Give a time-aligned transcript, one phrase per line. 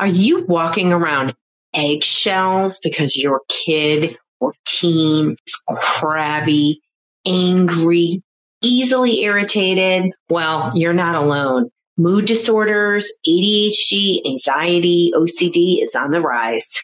[0.00, 1.34] Are you walking around
[1.74, 6.80] eggshells because your kid or teen is crabby,
[7.26, 8.22] angry,
[8.62, 10.10] easily irritated?
[10.30, 11.68] Well, you're not alone.
[11.98, 16.82] Mood disorders, ADHD, anxiety, OCD is on the rise.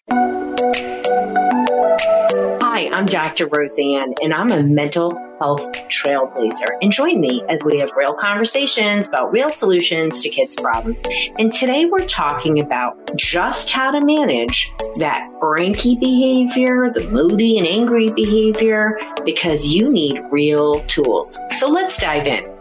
[2.60, 3.46] Hi, I'm Dr.
[3.46, 6.76] Roseann, and I'm a mental health trailblazer.
[6.80, 11.02] And join me as we have real conversations about real solutions to kids' problems.
[11.38, 17.66] And today we're talking about just how to manage that cranky behavior, the moody and
[17.66, 21.38] angry behavior, because you need real tools.
[21.58, 22.52] So let's dive in.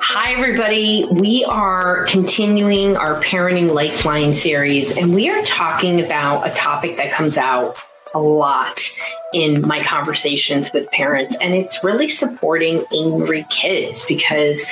[0.00, 1.06] Hi, everybody.
[1.10, 7.12] We are continuing our Parenting Lifeline series, and we are talking about a topic that
[7.12, 7.76] comes out
[8.14, 8.80] a lot
[9.32, 14.64] in my conversations with parents, and it's really supporting angry kids because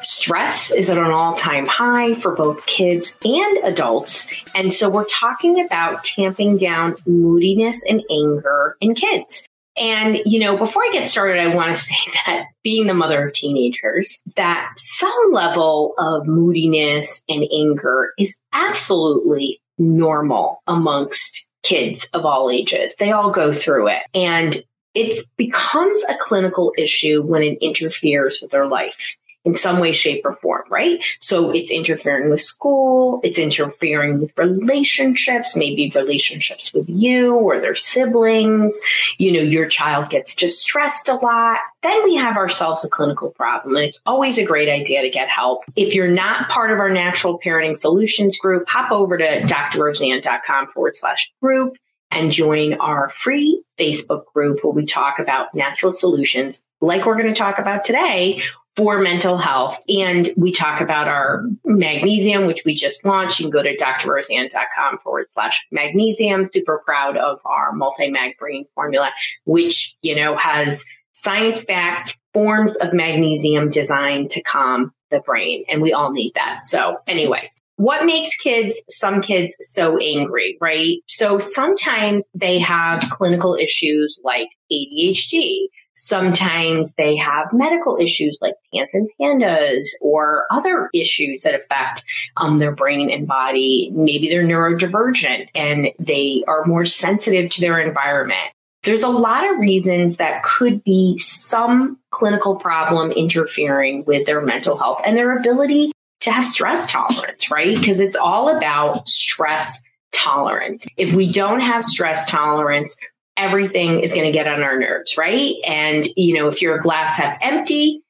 [0.00, 4.26] stress is at an all time high for both kids and adults.
[4.54, 9.44] And so we're talking about tamping down moodiness and anger in kids.
[9.76, 11.94] And, you know, before I get started, I want to say
[12.26, 19.60] that being the mother of teenagers, that some level of moodiness and anger is absolutely
[19.78, 22.96] normal amongst kids of all ages.
[22.96, 24.02] They all go through it.
[24.14, 24.56] And
[24.94, 30.24] it becomes a clinical issue when it interferes with their life in some way, shape,
[30.24, 31.02] or form, right?
[31.18, 37.74] So it's interfering with school, it's interfering with relationships, maybe relationships with you or their
[37.74, 38.80] siblings.
[39.18, 41.58] You know, your child gets distressed a lot.
[41.82, 43.76] Then we have ourselves a clinical problem.
[43.76, 45.64] And it's always a great idea to get help.
[45.74, 50.94] If you're not part of our natural parenting solutions group, hop over to drroseann.com forward
[50.94, 51.76] slash group
[52.12, 57.32] and join our free Facebook group where we talk about natural solutions like we're going
[57.32, 58.42] to talk about today
[58.76, 59.78] for mental health.
[59.88, 63.38] And we talk about our magnesium, which we just launched.
[63.38, 66.48] You can go to drroseann.com forward slash magnesium.
[66.52, 69.10] Super proud of our multi-mag brain formula,
[69.44, 75.64] which, you know, has science backed forms of magnesium designed to calm the brain.
[75.68, 76.64] And we all need that.
[76.64, 80.98] So anyway, what makes kids, some kids so angry, right?
[81.08, 88.94] So sometimes they have clinical issues like ADHD Sometimes they have medical issues like PANS
[88.94, 92.04] and PANDAS or other issues that affect
[92.36, 93.90] um, their brain and body.
[93.94, 98.52] Maybe they're neurodivergent and they are more sensitive to their environment.
[98.84, 104.76] There's a lot of reasons that could be some clinical problem interfering with their mental
[104.76, 107.78] health and their ability to have stress tolerance, right?
[107.78, 109.82] Because it's all about stress
[110.12, 110.86] tolerance.
[110.96, 112.96] If we don't have stress tolerance,
[113.36, 115.54] everything is going to get on our nerves, right?
[115.66, 118.02] And, you know, if you're a glass half empty,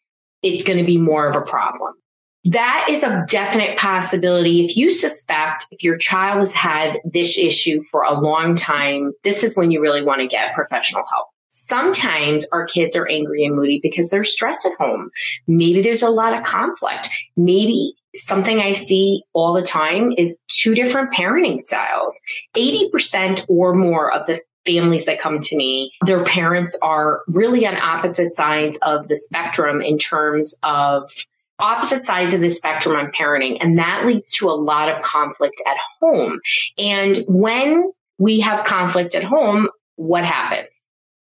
[0.42, 1.92] it's going to be more of a problem.
[2.44, 4.64] That is a definite possibility.
[4.64, 9.44] If you suspect if your child has had this issue for a long time, this
[9.44, 11.28] is when you really want to get professional help.
[11.50, 15.10] Sometimes our kids are angry and moody because they're stressed at home.
[15.46, 17.10] Maybe there's a lot of conflict.
[17.36, 22.14] Maybe something I see all the time is two different parenting styles.
[22.56, 27.76] 80% or more of the families that come to me, their parents are really on
[27.76, 31.10] opposite sides of the spectrum in terms of
[31.58, 33.56] opposite sides of the spectrum on parenting.
[33.60, 36.40] And that leads to a lot of conflict at home.
[36.78, 40.68] And when we have conflict at home, what happens?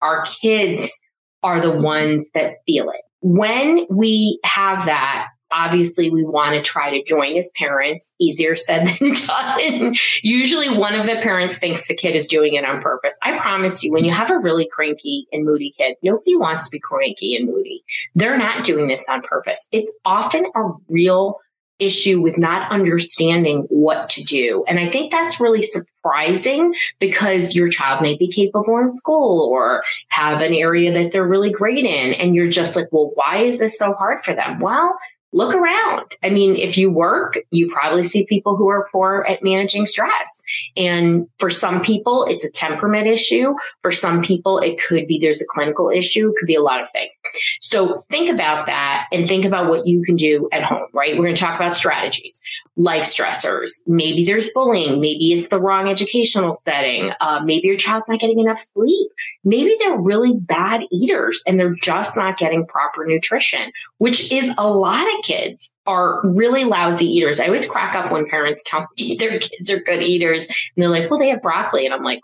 [0.02, 0.98] Our kids
[1.42, 3.00] are the ones that feel it.
[3.20, 8.12] When we have that, obviously we want to try to join as parents.
[8.20, 9.94] Easier said than done.
[10.22, 13.16] Usually one of the parents thinks the kid is doing it on purpose.
[13.22, 16.70] I promise you, when you have a really cranky and moody kid, nobody wants to
[16.70, 17.84] be cranky and moody.
[18.14, 19.66] They're not doing this on purpose.
[19.72, 21.38] It's often a real
[21.78, 24.64] issue with not understanding what to do.
[24.68, 25.62] And I think that's really
[26.00, 31.26] surprising because your child may be capable in school or have an area that they're
[31.26, 32.12] really great in.
[32.14, 34.60] And you're just like, well, why is this so hard for them?
[34.60, 34.98] Well,
[35.32, 36.12] look around.
[36.24, 40.42] I mean, if you work, you probably see people who are poor at managing stress.
[40.76, 43.54] And for some people, it's a temperament issue.
[43.82, 46.30] For some people, it could be there's a clinical issue.
[46.30, 47.12] It could be a lot of things.
[47.60, 51.16] So think about that and think about what you can do at home, right?
[51.16, 52.40] We're going to talk about strategies,
[52.76, 53.72] life stressors.
[53.86, 55.00] Maybe there's bullying.
[55.00, 57.12] Maybe it's the wrong educational setting.
[57.20, 59.10] Uh, maybe your child's not getting enough sleep.
[59.44, 64.68] Maybe they're really bad eaters and they're just not getting proper nutrition, which is a
[64.68, 67.40] lot of kids are really lousy eaters.
[67.40, 70.88] I always crack up when parents tell me their kids are good eaters and they're
[70.88, 71.84] like, well, they have broccoli.
[71.84, 72.20] And I'm like,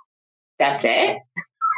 [0.59, 1.19] that's it.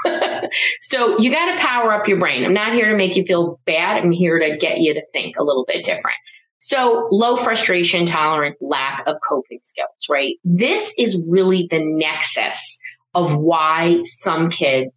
[0.80, 2.44] so you got to power up your brain.
[2.44, 4.02] I'm not here to make you feel bad.
[4.02, 6.16] I'm here to get you to think a little bit different.
[6.58, 10.34] So low frustration tolerance, lack of coping skills, right?
[10.44, 12.78] This is really the nexus
[13.14, 14.92] of why some kids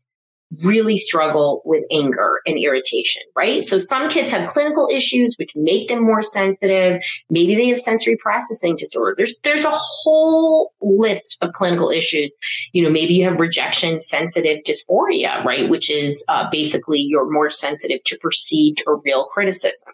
[0.64, 3.64] really struggle with anger and irritation, right?
[3.64, 7.02] So some kids have clinical issues which make them more sensitive.
[7.30, 9.14] Maybe they have sensory processing disorder.
[9.16, 12.34] There's there's a whole list of clinical issues.
[12.74, 15.70] You know, maybe you have rejection sensitive dysphoria, right?
[15.70, 19.94] Which is uh, basically you're more sensitive to perceived or real criticism.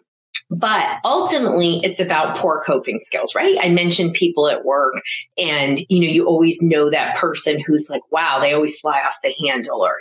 [0.50, 3.58] But ultimately, it's about poor coping skills, right?
[3.60, 4.94] I mentioned people at work
[5.36, 9.14] and, you know, you always know that person who's like, wow, they always fly off
[9.22, 10.00] the handle or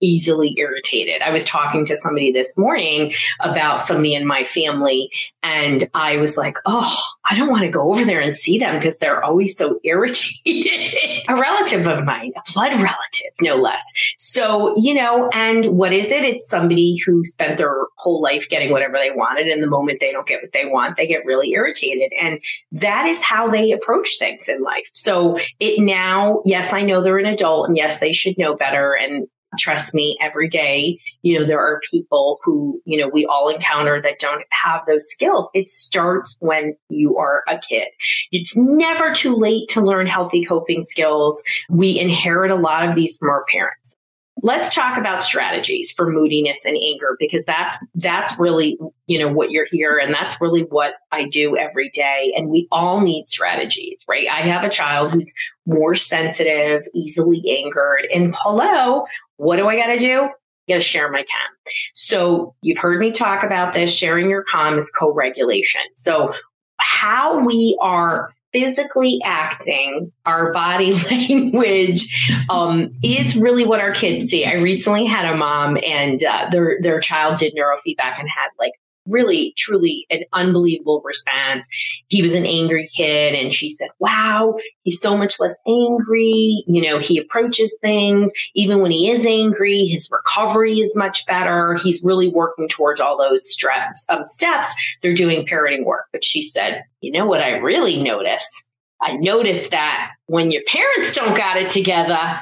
[0.00, 1.22] easily irritated.
[1.22, 5.10] I was talking to somebody this morning about somebody in my family
[5.42, 6.96] and I was like, oh,
[7.28, 11.24] I don't want to go over there and see them because they're always so irritated.
[11.28, 13.82] a relative of mine, a blood relative, no less.
[14.18, 16.24] So, you know, and what is it?
[16.24, 20.12] It's somebody who spent their whole life getting whatever they wanted and the moment they
[20.12, 22.12] don't get what they want, they get really irritated.
[22.20, 22.40] And
[22.72, 24.84] that is how they approach things in life.
[24.92, 28.94] So it now, yes, I know they're an adult and yes, they should know better.
[28.94, 29.26] And
[29.58, 34.00] trust me, every day, you know, there are people who, you know, we all encounter
[34.02, 35.48] that don't have those skills.
[35.54, 37.88] It starts when you are a kid.
[38.30, 41.42] It's never too late to learn healthy coping skills.
[41.68, 43.94] We inherit a lot of these from our parents.
[44.42, 49.50] Let's talk about strategies for moodiness and anger because that's that's really, you know, what
[49.50, 54.02] you're here and that's really what I do every day and we all need strategies,
[54.08, 54.26] right?
[54.30, 55.32] I have a child who's
[55.66, 59.04] more sensitive, easily angered and hello,
[59.36, 60.28] what do I got to do?
[60.68, 61.72] Got to share my calm.
[61.94, 63.92] So you've heard me talk about this.
[63.92, 65.82] Sharing your calm is co-regulation.
[65.96, 66.32] So
[66.78, 74.44] how we are physically acting, our body language, um, is really what our kids see.
[74.44, 78.72] I recently had a mom and uh, their their child did neurofeedback and had like
[79.10, 81.66] really, truly an unbelievable response.
[82.08, 86.64] He was an angry kid and she said, wow, he's so much less angry.
[86.66, 88.32] You know, he approaches things.
[88.54, 91.74] Even when he is angry, his recovery is much better.
[91.74, 94.06] He's really working towards all those steps.
[94.08, 94.74] Um, steps.
[95.02, 96.06] They're doing parenting work.
[96.12, 98.62] But she said, you know what I really notice?
[99.02, 102.40] I noticed that when your parents don't got it together,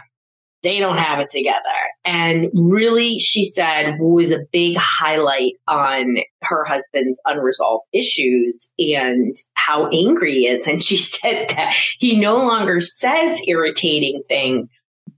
[0.62, 1.58] they don't have it together.
[2.04, 9.88] And really, she said, was a big highlight on her husband's unresolved issues and how
[9.90, 10.66] angry he is.
[10.66, 14.68] And she said that he no longer says irritating things,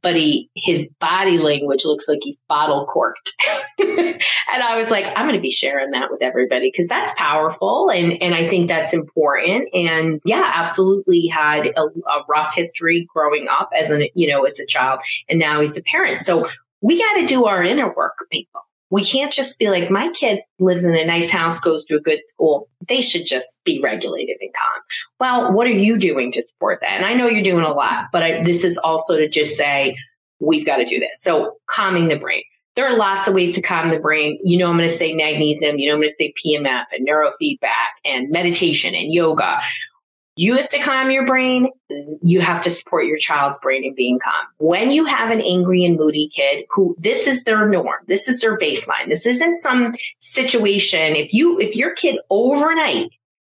[0.02, 3.32] but he his body language looks like he's bottle corked.
[3.78, 4.22] and
[4.62, 8.22] I was like, I'm going to be sharing that with everybody because that's powerful and
[8.22, 9.68] and I think that's important.
[9.74, 14.60] And yeah, absolutely had a, a rough history growing up as an you know it's
[14.60, 16.26] a child, and now he's a parent.
[16.26, 16.48] So
[16.80, 18.62] we got to do our inner work, people.
[18.90, 22.00] We can't just be like, my kid lives in a nice house, goes to a
[22.00, 22.68] good school.
[22.88, 24.29] They should just be regulated.
[25.20, 26.92] Well, what are you doing to support that?
[26.92, 29.94] And I know you're doing a lot, but I, this is also to just say,
[30.40, 31.18] we've got to do this.
[31.20, 32.42] So calming the brain.
[32.74, 34.38] There are lots of ways to calm the brain.
[34.42, 35.78] You know, I'm going to say magnesium.
[35.78, 39.58] You know, I'm going to say PMF and neurofeedback and meditation and yoga.
[40.36, 41.68] You have to calm your brain.
[42.22, 44.46] You have to support your child's brain in being calm.
[44.58, 48.40] When you have an angry and moody kid who this is their norm, this is
[48.40, 49.08] their baseline.
[49.08, 51.16] This isn't some situation.
[51.16, 53.10] If you, if your kid overnight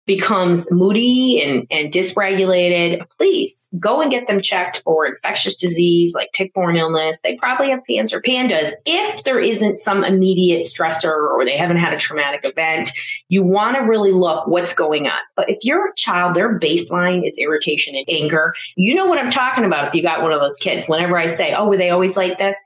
[0.07, 6.31] becomes moody and, and dysregulated, please go and get them checked for infectious disease like
[6.33, 7.19] tick-borne illness.
[7.23, 8.73] They probably have PANS or PANDAS.
[8.85, 12.91] If there isn't some immediate stressor or they haven't had a traumatic event,
[13.29, 15.19] you want to really look what's going on.
[15.37, 19.65] But if your child, their baseline is irritation and anger, you know what I'm talking
[19.65, 20.89] about if you got one of those kids.
[20.89, 22.57] Whenever I say, oh, were they always like this?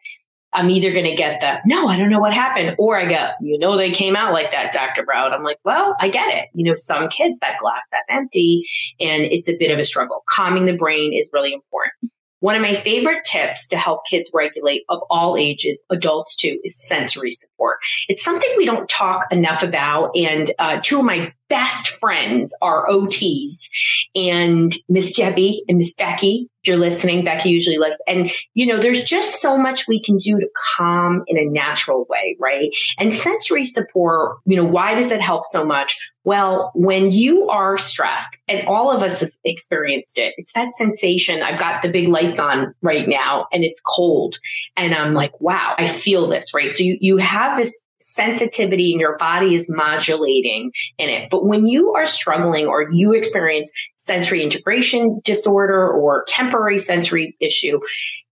[0.57, 2.75] I'm either going to get the, no, I don't know what happened.
[2.79, 5.05] Or I go, you know, they came out like that, Dr.
[5.05, 5.33] Brown.
[5.33, 6.49] I'm like, well, I get it.
[6.55, 8.67] You know, some kids, that glass that's empty
[8.99, 10.25] and it's a bit of a struggle.
[10.29, 12.11] Calming the brain is really important.
[12.41, 16.81] One of my favorite tips to help kids regulate of all ages, adults too, is
[16.87, 17.56] sensory support.
[18.09, 20.17] It's something we don't talk enough about.
[20.17, 23.55] And uh, two of my best friends are OTs
[24.15, 26.49] and Miss Debbie and Miss Becky.
[26.63, 28.01] If you're listening, Becky usually listens.
[28.09, 32.07] And, you know, there's just so much we can do to calm in a natural
[32.09, 32.71] way, right?
[32.99, 35.97] And sensory support, you know, why does it help so much?
[36.25, 41.41] Well, when you are stressed, and all of us have experienced it, it's that sensation.
[41.41, 44.37] I've got the big lights on right now and it's cold.
[44.77, 46.75] And I'm like, wow, I feel this, right?
[46.75, 47.17] So you, you
[47.47, 51.29] have this sensitivity and your body is modulating in it.
[51.31, 57.81] But when you are struggling or you experience sensory integration disorder or temporary sensory issue,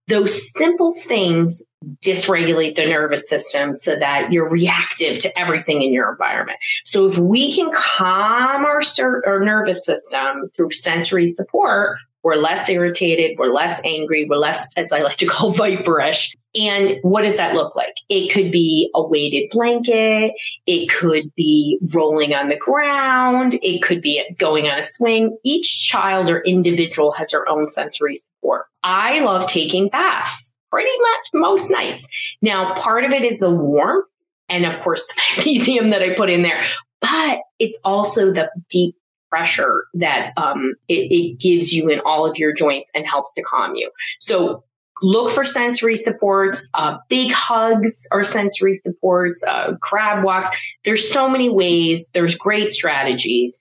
[0.06, 1.62] those simple things
[2.02, 6.58] dysregulate the nervous system so that you're reactive to everything in your environment.
[6.84, 8.82] So if we can calm our,
[9.26, 14.92] our nervous system through sensory support, we're less irritated, we're less angry, we're less, as
[14.92, 16.34] I like to call viperish.
[16.54, 17.96] And what does that look like?
[18.08, 20.32] It could be a weighted blanket.
[20.66, 23.58] It could be rolling on the ground.
[23.62, 25.36] It could be going on a swing.
[25.42, 28.66] Each child or individual has their own sensory support.
[28.82, 32.06] I love taking baths pretty much most nights.
[32.42, 34.06] Now, part of it is the warmth
[34.48, 36.64] and of course the magnesium that I put in there,
[37.00, 38.96] but it's also the deep
[39.30, 43.42] pressure that um, it, it gives you in all of your joints and helps to
[43.42, 43.90] calm you.
[44.20, 44.64] So
[45.02, 46.68] look for sensory supports.
[46.74, 49.40] Uh, big hugs are sensory supports.
[49.46, 50.56] Uh, crab walks.
[50.84, 52.04] There's so many ways.
[52.14, 53.58] There's great strategies.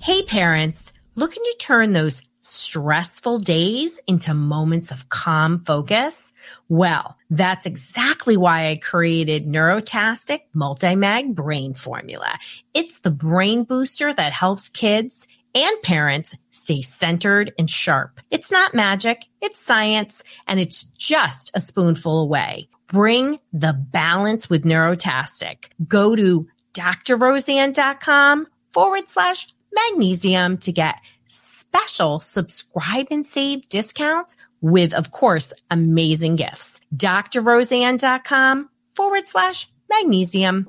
[0.00, 6.32] Hey, parents, looking to turn those stressful days into moments of calm focus?
[6.68, 12.38] Well, that's exactly why I created Neurotastic Multimag Brain Formula.
[12.72, 18.20] It's the brain booster that helps kids and parents stay centered and sharp.
[18.30, 22.68] It's not magic, it's science, and it's just a spoonful away.
[22.88, 25.64] Bring the balance with Neurotastic.
[25.88, 30.96] Go to drroseann.com forward slash magnesium to get
[31.26, 36.80] special subscribe and save discounts with, of course, amazing gifts.
[36.94, 40.66] drroseann.com forward slash magnesium.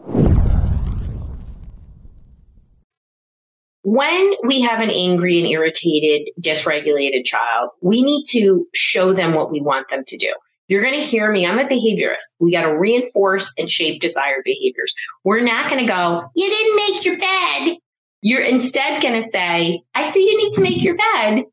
[3.90, 9.50] When we have an angry and irritated, dysregulated child, we need to show them what
[9.50, 10.34] we want them to do.
[10.68, 11.46] You're going to hear me.
[11.46, 12.26] I'm a behaviorist.
[12.42, 14.94] We got to reinforce and shape desired behaviors.
[15.24, 17.78] We're not going to go, you didn't make your bed.
[18.20, 21.44] You're instead going to say, I see you need to make your bed.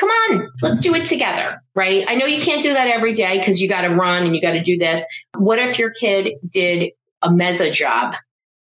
[0.00, 2.06] Come on, let's do it together, right?
[2.08, 4.40] I know you can't do that every day because you got to run and you
[4.40, 5.04] got to do this.
[5.36, 8.14] What if your kid did a meza job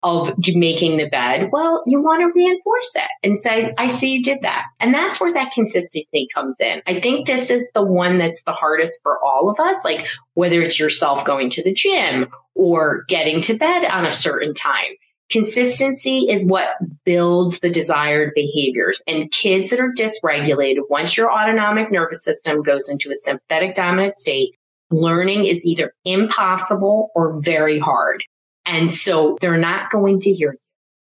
[0.03, 1.51] of making the bed?
[1.53, 4.65] Well, you want to reinforce it and say, I see you did that.
[4.81, 6.83] And that's where that consistency comes in.
[6.87, 9.85] I think this is the one that's the hardest for all of us.
[9.85, 14.55] Like whether it's yourself going to the gym or getting to bed on a certain
[14.55, 14.97] time
[15.33, 16.69] Consistency is what
[17.07, 19.01] builds the desired behaviors.
[19.07, 24.21] And kids that are dysregulated, once your autonomic nervous system goes into a sympathetic dominant
[24.21, 24.55] state,
[24.91, 28.23] learning is either impossible or very hard.
[28.65, 30.59] And so they're not going to hear you.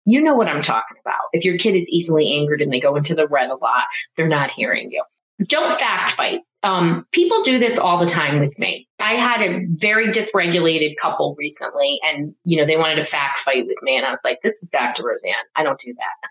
[0.05, 1.29] You know what I'm talking about.
[1.33, 3.85] If your kid is easily angered and they go into the red a lot,
[4.17, 5.05] they're not hearing you.
[5.47, 6.41] Don't fact fight.
[6.63, 8.89] Um, people do this all the time with me.
[8.99, 13.67] I had a very dysregulated couple recently and, you know, they wanted to fact fight
[13.67, 13.97] with me.
[13.97, 15.03] And I was like, this is Dr.
[15.03, 15.35] Roseann.
[15.55, 16.29] I don't do that.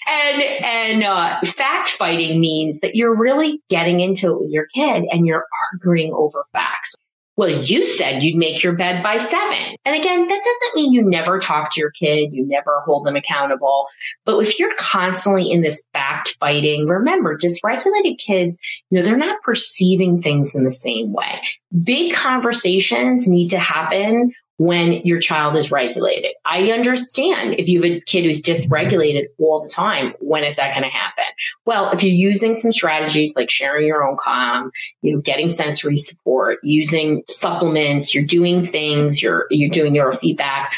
[0.09, 5.04] and and uh, fact fighting means that you're really getting into it with your kid
[5.11, 6.95] and you're arguing over facts.
[7.36, 9.76] Well, you said you'd make your bed by seven.
[9.86, 13.16] And again, that doesn't mean you never talk to your kid, you never hold them
[13.16, 13.86] accountable.
[14.26, 18.58] But if you're constantly in this fact fighting, remember, dysregulated kids,
[18.90, 21.40] you know, they're not perceiving things in the same way.
[21.82, 24.32] Big conversations need to happen
[24.62, 26.31] when your child is regulated.
[26.45, 30.73] I understand if you have a kid who's dysregulated all the time, when is that
[30.73, 31.25] going to happen?
[31.66, 35.97] Well, if you're using some strategies like sharing your own calm, you know, getting sensory
[35.97, 40.69] support, using supplements, you're doing things, you're, you're doing neurofeedback,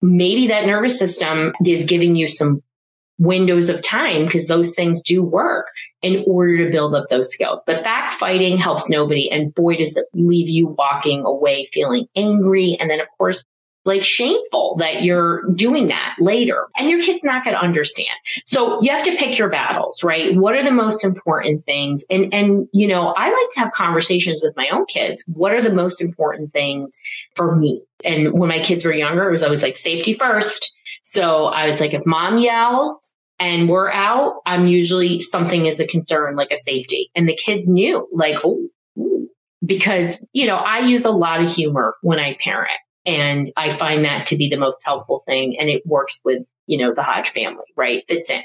[0.00, 2.62] maybe that nervous system is giving you some
[3.18, 5.66] windows of time because those things do work
[6.02, 7.62] in order to build up those skills.
[7.66, 9.30] But fact fighting helps nobody.
[9.30, 12.76] And boy, does it leave you walking away feeling angry.
[12.80, 13.44] And then of course,
[13.84, 18.08] like shameful that you're doing that later and your kid's not going to understand.
[18.44, 20.36] So you have to pick your battles, right?
[20.36, 22.04] What are the most important things?
[22.10, 25.24] And, and, you know, I like to have conversations with my own kids.
[25.26, 26.94] What are the most important things
[27.36, 27.82] for me?
[28.04, 30.70] And when my kids were younger, it was always like safety first.
[31.02, 35.86] So I was like, if mom yells and we're out, I'm usually something is a
[35.86, 37.10] concern, like a safety.
[37.16, 38.68] And the kids knew, like, oh,
[39.64, 42.78] because, you know, I use a lot of humor when I parent.
[43.06, 45.56] And I find that to be the most helpful thing.
[45.58, 48.04] And it works with, you know, the Hodge family, right?
[48.06, 48.42] Fits in.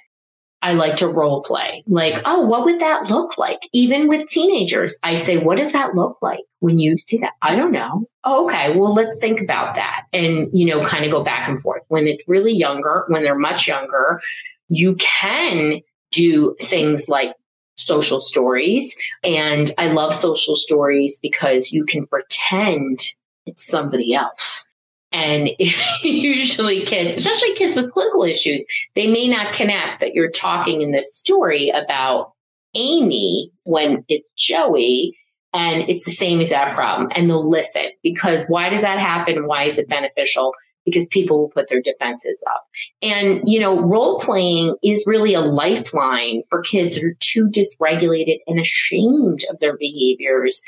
[0.61, 1.83] I like to role play.
[1.85, 3.59] Like, oh, what would that look like?
[3.73, 7.33] Even with teenagers, I say, what does that look like when you see that?
[7.41, 8.05] I don't know.
[8.23, 8.75] Oh, okay.
[8.75, 11.83] Well, let's think about that and, you know, kind of go back and forth.
[11.89, 14.21] When it's really younger, when they're much younger,
[14.69, 15.81] you can
[16.11, 17.33] do things like
[17.77, 18.95] social stories.
[19.23, 22.99] And I love social stories because you can pretend
[23.45, 24.65] it's somebody else.
[25.11, 25.49] And
[26.03, 28.63] usually kids, especially kids with clinical issues,
[28.95, 32.33] they may not connect that you're talking in this story about
[32.73, 35.17] Amy when it's Joey
[35.53, 39.47] and it's the same exact problem and they'll listen because why does that happen?
[39.47, 40.53] Why is it beneficial?
[40.85, 42.67] Because people will put their defenses up.
[43.01, 48.37] And, you know, role playing is really a lifeline for kids who are too dysregulated
[48.47, 50.61] and ashamed of their behaviors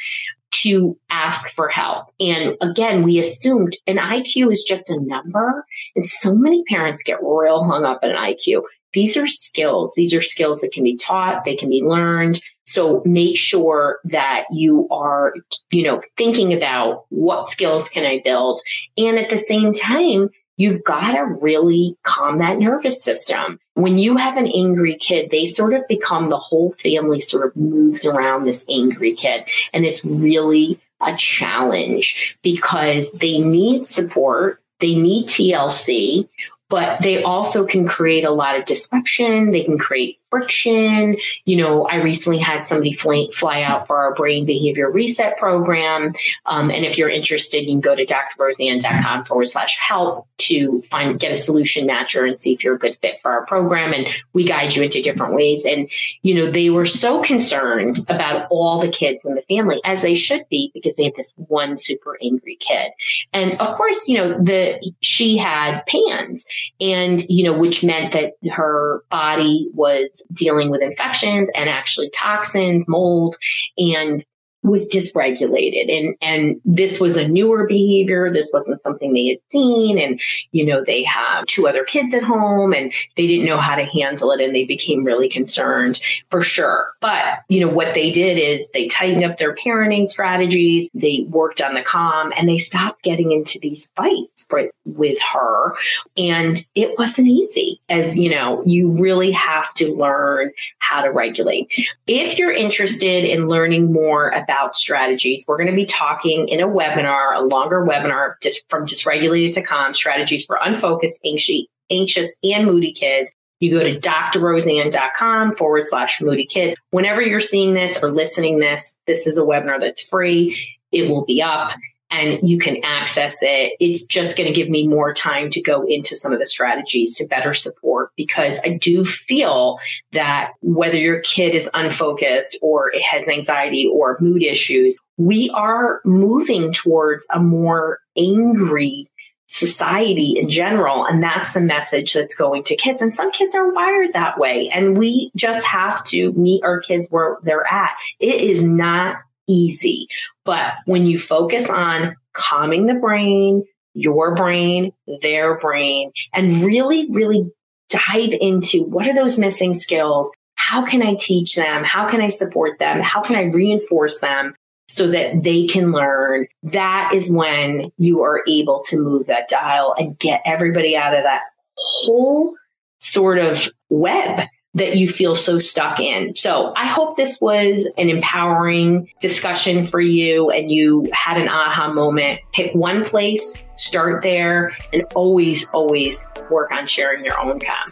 [0.52, 2.08] to ask for help.
[2.20, 5.66] And again, we assumed an IQ is just a number.
[5.96, 8.64] And so many parents get real hung up on an IQ.
[8.94, 9.94] These are skills.
[9.96, 11.44] These are skills that can be taught.
[11.46, 12.42] They can be learned.
[12.68, 15.34] So make sure that you are,
[15.72, 18.62] you know, thinking about what skills can I build?
[18.98, 23.60] And at the same time, you've got to really calm that nervous system.
[23.76, 27.56] When you have an angry kid, they sort of become the whole family sort of
[27.56, 29.46] moves around this angry kid.
[29.72, 34.62] And it's really a challenge because they need support.
[34.80, 36.28] They need TLC,
[36.70, 39.52] but they also can create a lot of disruption.
[39.52, 41.18] They can create friction.
[41.46, 46.14] You know, I recently had somebody fly, fly out for our brain behavior reset program.
[46.46, 51.20] Um, and if you're interested, you can go to drroseann.com forward slash help to find,
[51.20, 53.94] get a solution matcher and see if you're a good fit for our program.
[53.94, 55.66] And we guide you into different ways.
[55.66, 55.90] And,
[56.22, 60.16] you know, they were so concerned about all the kids in the family as they
[60.16, 62.92] should be because they had this one super angry kid.
[63.34, 66.46] And of course, you know, the, she had PANS
[66.80, 72.86] and, you know, which meant that her body was dealing with infections and actually toxins,
[72.88, 73.36] mold,
[73.78, 74.26] and
[74.64, 75.92] was dysregulated.
[75.92, 78.32] And and this was a newer behavior.
[78.32, 79.98] This wasn't something they had seen.
[80.00, 80.20] And
[80.52, 83.86] you know they have two other kids at home and they didn't know how to
[83.86, 86.00] handle it and they became really concerned
[86.30, 86.92] for sure.
[87.02, 90.90] But you know what they did is they tightened up their parenting strategies.
[90.94, 94.46] They worked on the calm and they stopped getting into these fights
[94.86, 95.76] with her.
[96.18, 101.70] And it wasn't easy as you know you really have to learn how to regulate.
[102.08, 105.46] If you're interested in learning more about strategies.
[105.48, 109.62] We're going to be talking in a webinar, a longer webinar, just from dysregulated to
[109.62, 113.32] calm strategies for unfocused, anxious, anxious and moody kids.
[113.60, 116.76] You go to drroseann.com forward slash moody kids.
[116.92, 120.56] Whenever you're seeing this or listening this, this is a webinar that's free.
[120.92, 121.72] It will be up
[122.10, 123.74] and you can access it.
[123.80, 127.16] It's just going to give me more time to go into some of the strategies
[127.16, 129.80] to better support because I do feel
[130.14, 136.02] that whether your kid is unfocused or it has anxiety or mood issues, we are
[136.06, 139.10] moving towards a more angry
[139.48, 141.06] society in general.
[141.06, 143.02] And that's the message that's going to kids.
[143.02, 144.70] And some kids are wired that way.
[144.70, 147.92] And we just have to meet our kids where they're at.
[148.20, 150.08] It is not easy.
[150.46, 157.52] But when you focus on calming the brain, your brain, their brain, and really, really
[157.90, 160.32] dive into what are those missing skills?
[160.56, 161.84] How can I teach them?
[161.84, 163.00] How can I support them?
[163.00, 164.54] How can I reinforce them
[164.88, 166.48] so that they can learn?
[166.64, 171.24] That is when you are able to move that dial and get everybody out of
[171.24, 171.42] that
[171.78, 172.56] whole
[173.00, 176.36] sort of web that you feel so stuck in.
[176.36, 181.92] So I hope this was an empowering discussion for you and you had an aha
[181.92, 182.42] moment.
[182.54, 187.92] Pick one place, start there, and always, always work on sharing your own path.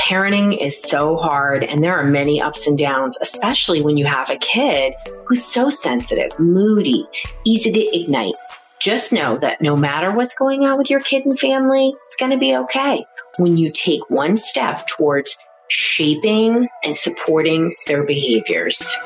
[0.00, 4.30] Parenting is so hard and there are many ups and downs, especially when you have
[4.30, 4.94] a kid
[5.26, 7.06] who's so sensitive, moody,
[7.44, 8.34] easy to ignite.
[8.80, 12.32] Just know that no matter what's going on with your kid and family, it's going
[12.32, 13.04] to be okay
[13.38, 15.36] when you take one step towards
[15.68, 18.96] shaping and supporting their behaviors.